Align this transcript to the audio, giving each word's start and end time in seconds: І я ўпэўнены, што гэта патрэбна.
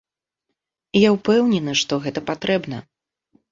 І 0.99 1.03
я 1.03 1.09
ўпэўнены, 1.17 1.77
што 1.83 2.01
гэта 2.07 2.19
патрэбна. 2.33 2.83